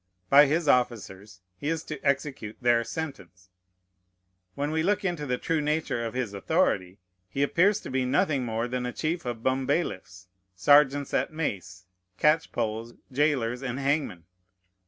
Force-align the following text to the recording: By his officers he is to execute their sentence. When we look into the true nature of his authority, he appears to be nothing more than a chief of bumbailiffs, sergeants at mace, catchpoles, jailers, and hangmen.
By 0.31 0.47
his 0.47 0.67
officers 0.67 1.41
he 1.59 1.67
is 1.69 1.83
to 1.83 2.01
execute 2.03 2.57
their 2.59 2.83
sentence. 2.83 3.49
When 4.55 4.71
we 4.71 4.81
look 4.81 5.05
into 5.05 5.27
the 5.27 5.37
true 5.37 5.61
nature 5.61 6.03
of 6.03 6.15
his 6.15 6.33
authority, 6.33 6.97
he 7.29 7.43
appears 7.43 7.79
to 7.81 7.91
be 7.91 8.03
nothing 8.03 8.43
more 8.43 8.67
than 8.67 8.87
a 8.87 8.93
chief 8.93 9.25
of 9.25 9.43
bumbailiffs, 9.43 10.25
sergeants 10.55 11.13
at 11.13 11.31
mace, 11.31 11.85
catchpoles, 12.17 12.95
jailers, 13.11 13.61
and 13.61 13.77
hangmen. 13.77 14.23